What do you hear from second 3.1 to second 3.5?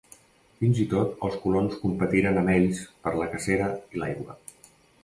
la